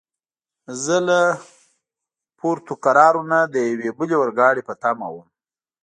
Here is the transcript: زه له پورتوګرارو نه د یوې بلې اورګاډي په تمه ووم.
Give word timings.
زه 0.83 0.97
له 1.07 1.19
پورتوګرارو 2.37 3.21
نه 3.31 3.39
د 3.53 3.55
یوې 3.71 3.89
بلې 3.97 4.15
اورګاډي 4.21 4.61
په 4.65 4.73
تمه 4.81 5.07
ووم. 5.11 5.27